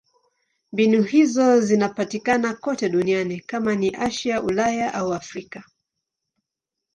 Mbinu 0.73 1.03
hizo 1.03 1.61
zinapatikana 1.61 2.53
kote 2.53 2.89
duniani: 2.89 3.39
kama 3.39 3.75
ni 3.75 3.89
Asia, 3.95 4.41
Ulaya 4.43 4.93
au 4.93 5.13
Afrika. 5.13 5.63